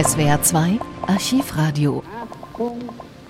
SWR 0.00 0.40
2 0.40 0.78
Archivradio. 1.08 2.04
Achtung, 2.22 2.78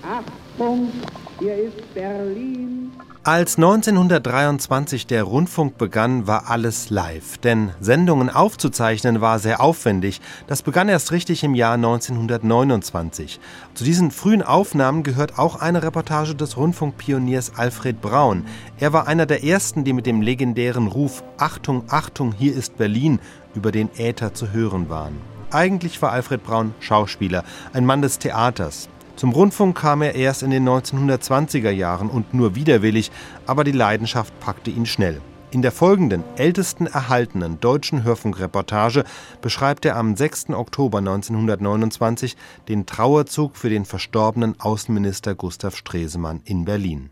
Achtung, 0.03 0.91
hier 1.39 1.55
ist 1.55 1.93
Berlin. 1.95 2.91
Als 3.23 3.55
1923 3.57 5.07
der 5.07 5.23
Rundfunk 5.23 5.79
begann, 5.79 6.27
war 6.27 6.47
alles 6.47 6.91
live. 6.91 7.39
Denn 7.39 7.71
Sendungen 7.79 8.29
aufzuzeichnen 8.29 9.19
war 9.19 9.39
sehr 9.39 9.61
aufwendig. 9.61 10.21
Das 10.45 10.61
begann 10.61 10.89
erst 10.89 11.11
richtig 11.11 11.43
im 11.43 11.55
Jahr 11.55 11.73
1929. 11.73 13.39
Zu 13.73 13.83
diesen 13.83 14.11
frühen 14.11 14.43
Aufnahmen 14.43 15.01
gehört 15.01 15.39
auch 15.39 15.55
eine 15.59 15.81
Reportage 15.81 16.35
des 16.35 16.55
Rundfunkpioniers 16.55 17.53
Alfred 17.55 17.99
Braun. 17.99 18.45
Er 18.77 18.93
war 18.93 19.07
einer 19.07 19.25
der 19.25 19.43
ersten, 19.43 19.85
die 19.85 19.93
mit 19.93 20.05
dem 20.05 20.21
legendären 20.21 20.85
Ruf 20.85 21.23
Achtung, 21.39 21.85
Achtung, 21.87 22.31
hier 22.31 22.53
ist 22.53 22.77
Berlin 22.77 23.19
über 23.55 23.71
den 23.71 23.89
Äther 23.97 24.35
zu 24.35 24.51
hören 24.51 24.87
waren. 24.87 25.38
Eigentlich 25.51 25.99
war 26.03 26.11
Alfred 26.11 26.43
Braun 26.43 26.75
Schauspieler, 26.79 27.43
ein 27.73 27.83
Mann 27.83 28.03
des 28.03 28.19
Theaters. 28.19 28.87
Zum 29.15 29.31
Rundfunk 29.31 29.75
kam 29.75 30.03
er 30.03 30.13
erst 30.13 30.43
in 30.43 30.51
den 30.51 30.67
1920er 30.67 31.71
Jahren 31.71 32.09
und 32.09 32.35
nur 32.35 32.53
widerwillig, 32.53 33.11
aber 33.47 33.63
die 33.63 33.71
Leidenschaft 33.71 34.39
packte 34.39 34.69
ihn 34.69 34.85
schnell. 34.85 35.21
In 35.49 35.63
der 35.63 35.71
folgenden, 35.71 36.23
ältesten 36.35 36.85
erhaltenen 36.85 37.59
deutschen 37.59 38.03
Hörfunkreportage 38.03 39.03
beschreibt 39.41 39.85
er 39.85 39.95
am 39.95 40.15
6. 40.15 40.51
Oktober 40.51 40.99
1929 40.99 42.37
den 42.67 42.85
Trauerzug 42.85 43.57
für 43.57 43.71
den 43.71 43.85
verstorbenen 43.85 44.59
Außenminister 44.59 45.33
Gustav 45.33 45.75
Stresemann 45.75 46.41
in 46.45 46.65
Berlin. 46.65 47.09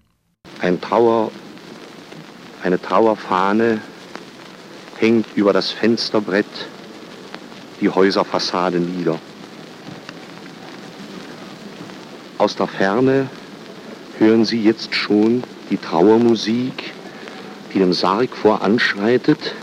Ein 0.62 0.80
Trauer, 0.80 1.32
eine 2.64 2.80
Trauerfahne 2.80 3.82
hängt 5.00 5.26
über 5.36 5.54
das 5.54 5.72
Fensterbrett 5.72 6.46
die 7.82 7.90
Häuserfassade 7.90 8.80
nieder. 8.80 9.20
Aus 12.38 12.56
der 12.56 12.68
Ferne 12.68 13.30
hören 14.20 14.46
Sie 14.46 14.62
jetzt 14.62 14.94
schon 14.94 15.44
die 15.70 15.78
Trauermusik, 15.78 16.94
die 17.74 17.80
dem 17.80 17.94
Sarg 17.94 18.36
voranschreitet. 18.36 19.54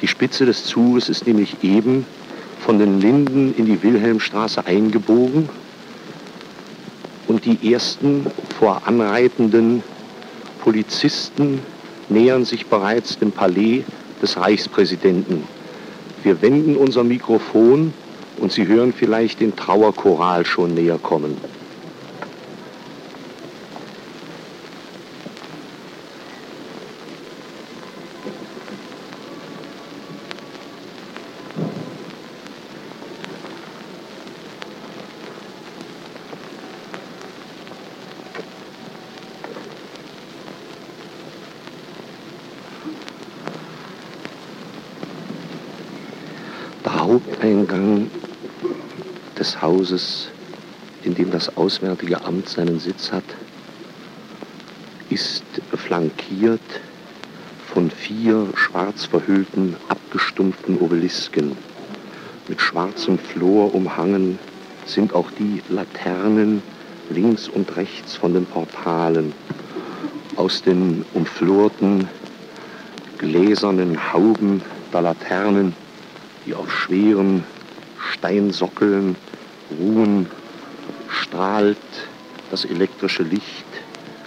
Die 0.00 0.06
Spitze 0.06 0.46
des 0.46 0.64
Zuges 0.64 1.08
ist 1.08 1.26
nämlich 1.26 1.62
eben 1.62 2.06
von 2.60 2.78
den 2.78 3.00
Linden 3.00 3.54
in 3.56 3.66
die 3.66 3.82
Wilhelmstraße 3.82 4.66
eingebogen 4.66 5.48
und 7.26 7.44
die 7.44 7.72
ersten 7.72 8.26
voranreitenden 8.58 9.82
Polizisten 10.60 11.60
nähern 12.08 12.44
sich 12.44 12.66
bereits 12.66 13.18
dem 13.18 13.32
Palais 13.32 13.84
des 14.20 14.36
Reichspräsidenten. 14.36 15.57
Wir 16.28 16.42
wenden 16.42 16.76
unser 16.76 17.04
Mikrofon 17.04 17.94
und 18.36 18.52
Sie 18.52 18.66
hören 18.66 18.92
vielleicht 18.92 19.40
den 19.40 19.56
Trauerchoral 19.56 20.44
schon 20.44 20.74
näher 20.74 20.98
kommen. 20.98 21.38
Der 46.84 47.04
Haupteingang 47.04 48.10
des 49.38 49.60
Hauses, 49.78 50.26
in 51.04 51.14
dem 51.14 51.30
das 51.30 51.56
Auswärtige 51.56 52.24
Amt 52.24 52.48
seinen 52.48 52.80
Sitz 52.80 53.12
hat, 53.12 53.22
ist 55.08 55.44
flankiert 55.72 56.60
von 57.72 57.88
vier 57.88 58.48
schwarz 58.56 59.04
verhüllten, 59.04 59.76
abgestumpften 59.88 60.78
Obelisken. 60.78 61.56
Mit 62.48 62.60
schwarzem 62.60 63.20
Flor 63.20 63.72
umhangen 63.72 64.40
sind 64.84 65.14
auch 65.14 65.30
die 65.38 65.62
Laternen 65.68 66.60
links 67.10 67.46
und 67.48 67.76
rechts 67.76 68.16
von 68.16 68.34
den 68.34 68.46
Portalen. 68.46 69.32
Aus 70.34 70.60
den 70.60 71.04
umflorten, 71.14 72.08
gläsernen 73.18 74.12
Hauben 74.12 74.60
der 74.92 75.02
Laternen 75.02 75.72
die 76.46 76.54
auf 76.54 76.72
schweren 76.72 77.44
Steinsockeln 78.10 79.14
ruhen, 79.70 80.26
strahlt 81.08 81.76
das 82.50 82.64
elektrische 82.64 83.22
Licht 83.22 83.66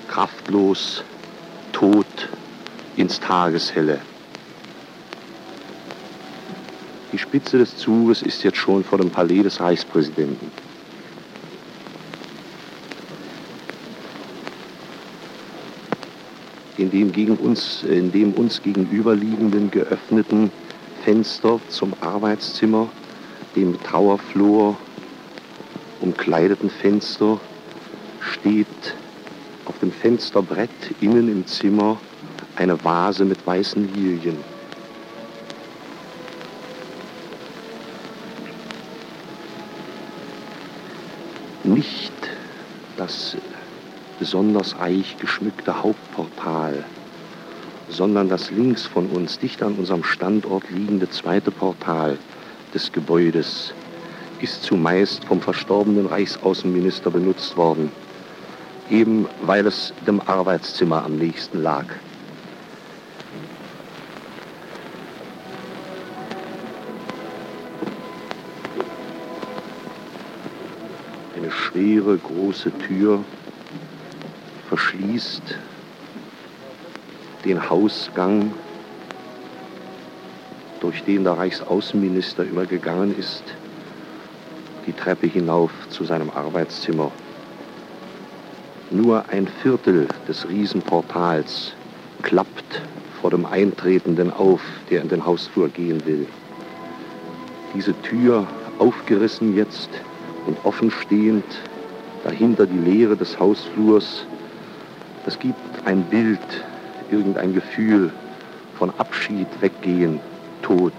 kraftlos, 0.08 1.04
tot 1.72 2.06
ins 2.98 3.20
Tageshelle. 3.20 4.00
Die 7.12 7.18
Spitze 7.18 7.58
des 7.58 7.78
Zuges 7.78 8.22
ist 8.22 8.44
jetzt 8.44 8.58
schon 8.58 8.84
vor 8.84 8.98
dem 8.98 9.10
Palais 9.10 9.44
des 9.44 9.60
Reichspräsidenten. 9.60 10.52
In 16.78 16.90
dem, 16.90 17.12
gegen 17.12 17.36
uns, 17.36 17.84
in 17.84 18.12
dem 18.12 18.34
uns 18.34 18.62
gegenüberliegenden 18.62 19.70
geöffneten 19.72 20.52
Fenster 21.04 21.60
zum 21.70 21.94
Arbeitszimmer, 22.02 22.88
dem 23.56 23.72
mit 23.72 23.84
Trauerflor 23.84 24.78
umkleideten 26.02 26.70
Fenster, 26.70 27.40
steht 28.20 28.68
auf 29.66 29.78
dem 29.80 29.92
Fensterbrett 29.92 30.70
innen 31.00 31.30
im 31.30 31.48
Zimmer 31.48 31.98
eine 32.56 32.84
Vase 32.84 33.26
mit 33.26 33.46
weißen 33.46 33.94
Lilien. 33.94 34.38
Nicht 41.64 42.12
das 42.98 43.38
besonders 44.20 44.78
reich 44.80 45.18
geschmückte 45.18 45.82
Hauptportal, 45.82 46.84
sondern 47.90 48.30
das 48.30 48.52
links 48.52 48.86
von 48.86 49.08
uns, 49.08 49.40
dicht 49.40 49.62
an 49.64 49.76
unserem 49.76 50.04
Standort 50.04 50.70
liegende 50.70 51.10
zweite 51.10 51.52
Portal 51.52 52.18
des 52.74 52.92
Gebäudes, 52.92 53.74
ist 54.42 54.64
zumeist 54.64 55.24
vom 55.26 55.40
verstorbenen 55.42 56.08
Reichsaußenminister 56.08 57.12
benutzt 57.12 57.56
worden, 57.58 57.92
eben 58.90 59.28
weil 59.44 59.68
es 59.68 59.94
dem 60.08 60.20
Arbeitszimmer 60.22 61.04
am 61.04 61.16
nächsten 61.18 61.62
lag. 61.62 61.86
Eine 71.36 71.52
schwere, 71.52 72.18
große 72.18 72.72
Tür 72.80 73.24
verschließt 74.70 75.58
den 77.46 77.70
Hausgang, 77.70 78.54
durch 80.80 81.04
den 81.04 81.24
der 81.24 81.34
Reichsaußenminister 81.34 82.44
immer 82.44 82.66
gegangen 82.66 83.16
ist, 83.18 83.44
die 84.92 84.98
Treppe 84.98 85.28
hinauf 85.28 85.72
zu 85.90 86.04
seinem 86.04 86.30
Arbeitszimmer. 86.32 87.12
Nur 88.90 89.24
ein 89.30 89.48
Viertel 89.48 90.06
des 90.28 90.50
Riesenportals 90.50 91.72
klappt 92.24 92.82
vor 93.22 93.30
dem 93.30 93.46
Eintretenden 93.46 94.34
auf, 94.34 94.60
der 94.90 95.02
in 95.02 95.08
den 95.08 95.26
Hausflur 95.26 95.70
gehen 95.70 96.06
will. 96.06 96.28
Diese 97.74 97.94
Tür 98.02 98.46
aufgerissen 98.80 99.56
jetzt 99.56 99.90
und 100.46 100.58
offenstehend, 100.66 101.46
dahinter 102.26 102.66
die 102.66 102.78
Leere 102.78 103.16
des 103.16 103.40
Hausflurs, 103.40 104.26
das 105.24 105.40
gibt 105.40 105.86
ein 105.86 106.04
Bild 106.04 106.40
irgendein 107.10 107.54
Gefühl 107.54 108.12
von 108.78 108.90
Abschied, 108.98 109.48
Weggehen, 109.62 110.20
Tod. 110.62 110.92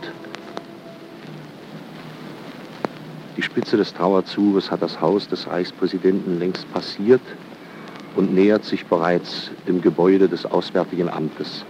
Die 3.36 3.42
Spitze 3.42 3.78
des 3.78 3.94
Trauerzuges 3.94 4.70
hat 4.70 4.82
das 4.82 5.00
Haus 5.00 5.26
des 5.26 5.46
Reichspräsidenten 5.46 6.38
längst 6.38 6.70
passiert 6.70 7.22
und 8.14 8.34
nähert 8.34 8.64
sich 8.64 8.84
bereits 8.86 9.50
dem 9.66 9.80
Gebäude 9.80 10.28
des 10.28 10.44
Auswärtigen 10.44 11.08
Amtes. 11.08 11.64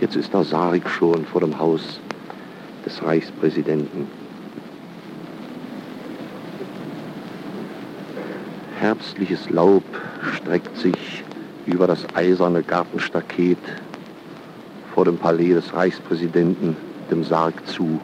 Jetzt 0.00 0.14
ist 0.14 0.32
der 0.32 0.44
Sarg 0.44 0.88
schon 0.88 1.24
vor 1.26 1.40
dem 1.40 1.58
Haus 1.58 2.00
des 2.84 3.02
Reichspräsidenten. 3.02 4.21
Herbstliches 8.82 9.48
Laub 9.48 9.84
streckt 10.34 10.76
sich 10.76 11.22
über 11.66 11.86
das 11.86 12.00
eiserne 12.14 12.64
Gartenstaket 12.64 13.56
vor 14.92 15.04
dem 15.04 15.18
Palais 15.18 15.54
des 15.54 15.72
Reichspräsidenten, 15.72 16.76
dem 17.08 17.22
Sarg 17.22 17.64
zu. 17.68 18.00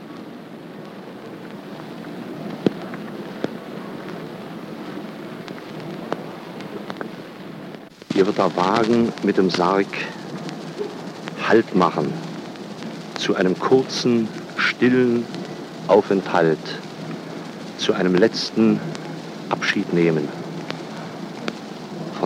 Hier 8.15 8.25
wird 8.25 8.39
der 8.39 8.55
Wagen 8.55 9.13
mit 9.25 9.37
dem 9.37 9.51
Sarg 9.51 9.89
Halt 11.49 11.75
machen 11.75 12.13
zu 13.19 13.35
einem 13.35 13.59
kurzen, 13.59 14.29
stillen 14.59 15.27
Aufenthalt, 15.89 16.61
zu 17.79 17.95
einem 17.95 18.15
letzten 18.15 18.79
Abschied 19.49 19.93
nehmen 19.93 20.38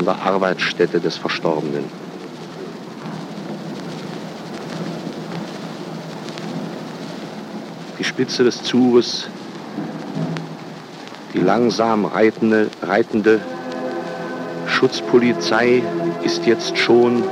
von 0.04 0.16
der 0.16 0.26
Arbeitsstätte 0.26 0.98
des 0.98 1.16
Verstorbenen. 1.16 1.84
Die 8.00 8.04
Spitze 8.04 8.42
des 8.42 8.64
Zuges, 8.64 9.28
die 11.32 11.38
langsam 11.38 12.04
reitende, 12.04 12.68
reitende 12.82 13.40
Schutzpolizei 14.66 15.84
ist 16.24 16.46
jetzt 16.46 16.76
schon 16.76 17.22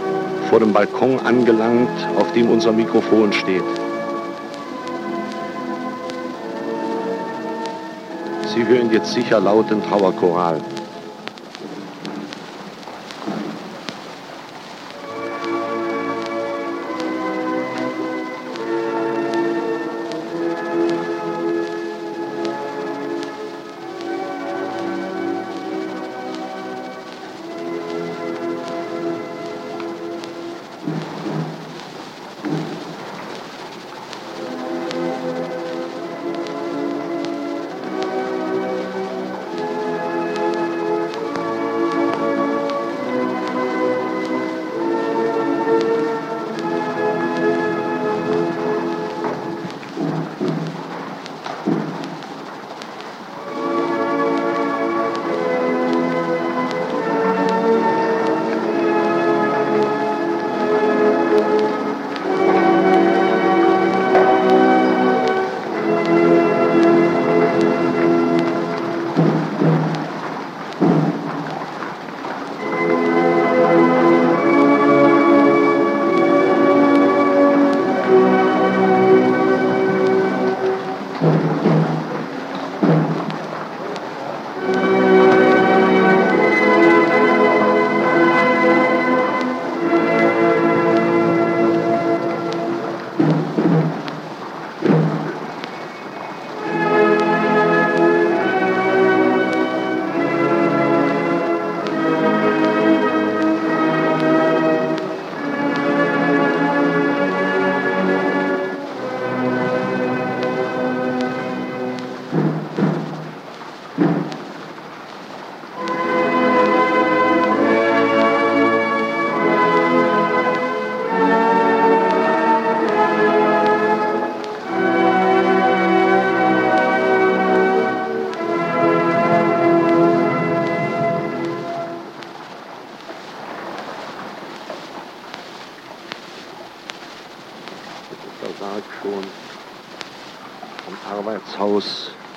vor 0.49 0.61
dem 0.61 0.73
Balkon 0.73 1.19
angelangt, 1.19 1.91
auf 2.17 2.33
dem 2.35 2.51
unser 2.51 2.71
Mikrofon 2.71 3.33
steht. 3.33 3.65
Sie 8.55 8.65
hören 8.65 8.93
jetzt 8.93 9.13
sicher 9.13 9.41
lauten 9.41 9.83
Trauerchoral. 9.83 10.61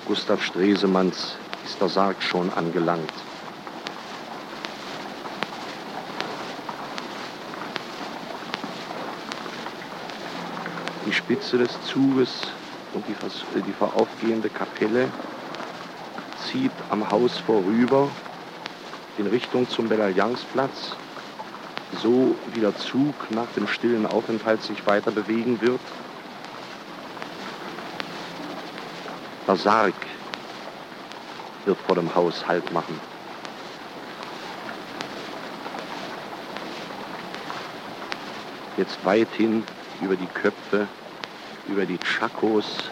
Gustav 0.06 0.44
Stresemanns 0.44 1.38
ist 1.66 1.80
der 1.80 1.88
Sarg 1.90 2.22
schon 2.22 2.50
angelangt. 2.52 3.10
Die 11.08 11.14
Spitze 11.14 11.58
des 11.58 11.72
Zuges 11.88 12.30
und 12.94 13.06
die, 13.08 13.16
die 13.62 13.74
voraufgehende 13.74 14.50
Kapelle 14.50 15.10
zieht 16.52 16.72
am 16.90 17.10
Haus 17.10 17.38
vorüber 17.38 18.10
in 19.18 19.28
Richtung 19.28 19.68
zum 19.68 19.90
Bellaliansplatz, 19.90 20.96
so 22.02 22.36
wie 22.52 22.60
der 22.60 22.76
Zug 22.76 23.16
nach 23.32 23.52
dem 23.56 23.68
stillen 23.68 24.06
Aufenthalt 24.06 24.62
sich 24.62 24.86
weiter 24.86 25.12
bewegen 25.12 25.62
wird. 25.62 25.82
Der 29.46 29.58
Sarg 29.58 29.94
wird 31.66 31.78
vor 31.80 31.96
dem 31.96 32.14
Haus 32.16 32.48
Halt 32.48 32.72
machen. 32.72 32.98
Jetzt 38.78 38.98
weithin 39.04 39.64
über 40.02 40.16
die 40.16 40.28
Köpfe, 40.28 40.88
über 41.68 41.86
die 41.86 41.98
Chakos 41.98 42.90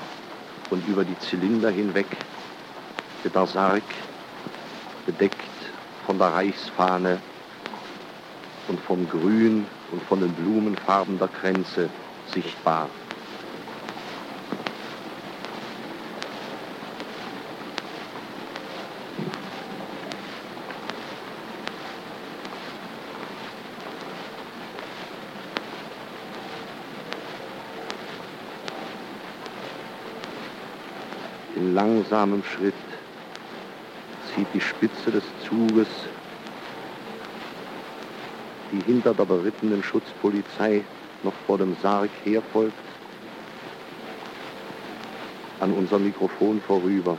und 0.69 0.85
über 0.87 1.05
die 1.05 1.17
Zylinder 1.19 1.69
hinweg 1.69 2.05
wird 3.23 3.35
der 3.35 3.47
Sarg 3.47 3.83
bedeckt 5.05 5.35
von 6.05 6.17
der 6.17 6.33
Reichsfahne 6.33 7.19
und 8.67 8.79
vom 8.81 9.07
Grün 9.07 9.65
und 9.91 10.03
von 10.03 10.19
den 10.19 10.33
Blumenfarben 10.33 11.17
der 11.17 11.29
Kränze 11.29 11.89
sichtbar. 12.33 12.89
Langsamem 31.73 32.43
Schritt 32.43 32.73
zieht 34.33 34.47
die 34.53 34.61
Spitze 34.61 35.11
des 35.11 35.23
Zuges, 35.47 35.87
die 38.71 38.81
hinter 38.85 39.13
der 39.13 39.25
berittenen 39.25 39.83
Schutzpolizei 39.83 40.83
noch 41.23 41.33
vor 41.45 41.57
dem 41.57 41.75
Sarg 41.81 42.09
herfolgt, 42.23 42.73
an 45.59 45.73
unser 45.73 45.99
Mikrofon 45.99 46.61
vorüber. 46.67 47.17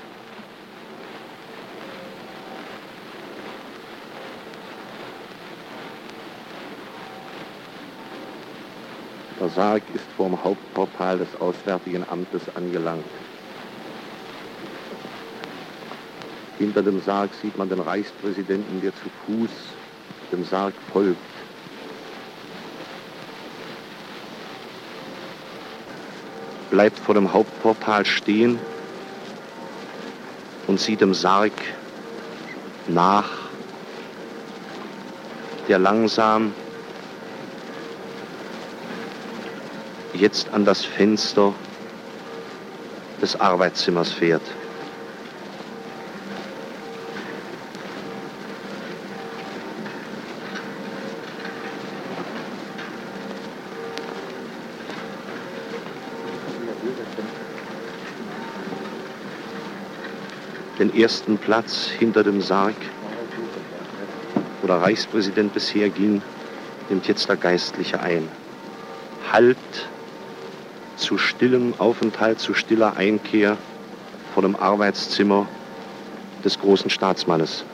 Der 9.40 9.48
Sarg 9.48 9.82
ist 9.94 10.06
vorm 10.16 10.38
Hauptportal 10.42 11.18
des 11.18 11.28
Auswärtigen 11.40 12.04
Amtes 12.08 12.42
angelangt. 12.54 13.04
Hinter 16.62 16.84
dem 16.84 17.02
Sarg 17.02 17.34
sieht 17.34 17.58
man 17.58 17.68
den 17.68 17.80
Reichspräsidenten, 17.80 18.80
der 18.80 18.92
zu 18.94 19.10
Fuß 19.26 19.50
dem 20.30 20.44
Sarg 20.44 20.72
folgt. 20.92 21.18
Bleibt 26.70 27.00
vor 27.00 27.16
dem 27.16 27.32
Hauptportal 27.32 28.06
stehen 28.06 28.60
und 30.68 30.78
sieht 30.78 31.00
dem 31.00 31.14
Sarg 31.14 31.50
nach, 32.86 33.28
der 35.66 35.80
langsam 35.80 36.54
jetzt 40.14 40.48
an 40.54 40.64
das 40.64 40.84
Fenster 40.84 41.52
des 43.20 43.34
Arbeitszimmers 43.40 44.12
fährt. 44.12 44.42
Den 60.78 60.94
ersten 60.96 61.38
Platz 61.38 61.86
hinter 61.86 62.24
dem 62.24 62.40
Sarg, 62.40 62.74
wo 64.60 64.66
der 64.66 64.76
Reichspräsident 64.76 65.52
bisher 65.52 65.90
ging, 65.90 66.22
nimmt 66.88 67.06
jetzt 67.08 67.28
der 67.28 67.36
Geistliche 67.36 68.00
ein. 68.00 68.28
Halt 69.30 69.56
zu 70.96 71.18
stillem 71.18 71.74
Aufenthalt, 71.78 72.40
zu 72.40 72.54
stiller 72.54 72.96
Einkehr 72.96 73.56
vor 74.34 74.42
dem 74.42 74.56
Arbeitszimmer 74.56 75.46
des 76.44 76.58
großen 76.58 76.90
Staatsmannes. 76.90 77.64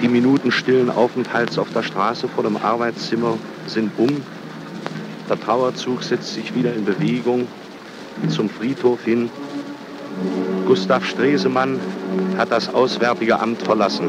Die 0.00 0.08
Minuten 0.08 0.52
stillen 0.52 0.90
Aufenthalts 0.90 1.58
auf 1.58 1.72
der 1.72 1.82
Straße 1.82 2.28
vor 2.28 2.44
dem 2.44 2.56
Arbeitszimmer 2.56 3.36
sind 3.66 3.90
um. 3.98 4.08
Der 5.28 5.40
Trauerzug 5.40 6.02
setzt 6.02 6.34
sich 6.34 6.54
wieder 6.54 6.72
in 6.72 6.84
Bewegung 6.84 7.48
zum 8.28 8.48
Friedhof 8.48 9.04
hin. 9.04 9.28
Gustav 10.66 11.04
Stresemann 11.04 11.80
hat 12.36 12.50
das 12.50 12.72
Auswärtige 12.72 13.40
Amt 13.40 13.62
verlassen. 13.62 14.08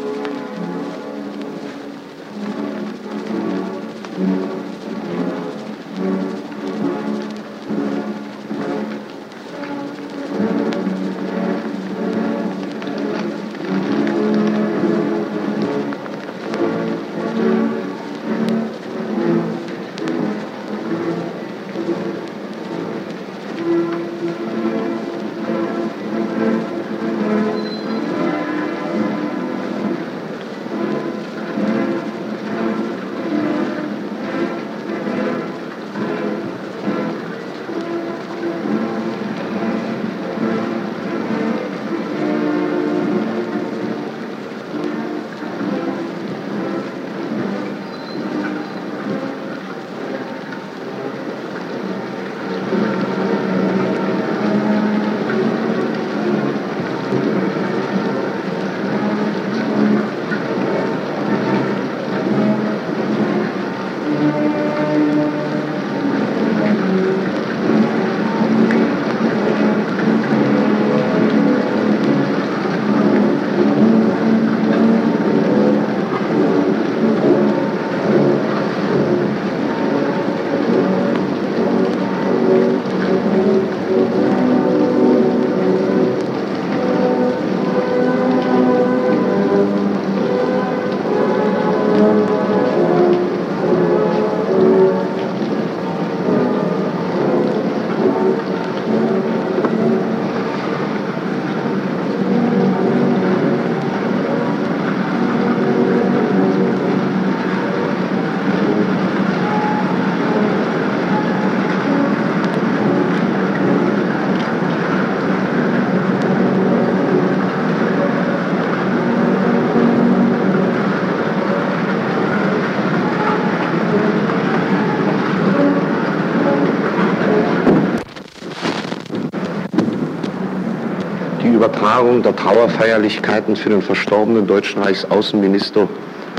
Übertragung 132.00 132.24
der 132.24 132.34
Trauerfeierlichkeiten 132.34 133.58
für 133.58 133.70
den 133.72 133.82
verstorbenen 133.82 134.48
deutschen 134.48 134.82
Reichsaußenminister 134.82 135.90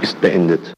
ist 0.01 0.19
beendet. 0.23 0.73